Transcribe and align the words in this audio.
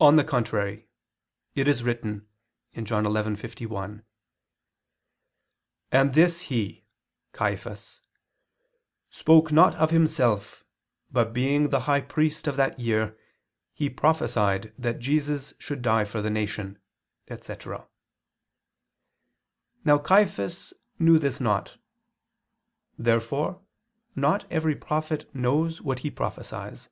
On 0.00 0.16
the 0.16 0.22
contrary, 0.22 0.86
It 1.54 1.66
is 1.66 1.82
written 1.82 2.28
(John 2.74 3.04
11:51): 3.04 4.02
"And 5.90 6.12
this 6.12 6.40
he" 6.42 6.84
(Caiphas) 7.32 8.02
"spoke, 9.08 9.50
not 9.50 9.74
of 9.76 9.92
himself, 9.92 10.66
but 11.10 11.32
being 11.32 11.70
the 11.70 11.80
High 11.88 12.02
Priest 12.02 12.46
of 12.46 12.56
that 12.56 12.78
year, 12.78 13.16
he 13.72 13.88
prophesied 13.88 14.74
that 14.76 14.98
Jesus 14.98 15.54
should 15.58 15.80
die 15.80 16.04
for 16.04 16.20
the 16.20 16.28
nation," 16.28 16.78
etc. 17.28 17.88
Now 19.86 19.96
Caiphas 19.96 20.74
knew 20.98 21.18
this 21.18 21.40
not. 21.40 21.78
Therefore 22.98 23.62
not 24.14 24.44
every 24.52 24.76
prophet 24.76 25.34
knows 25.34 25.80
what 25.80 26.00
he 26.00 26.10
prophesies. 26.10 26.90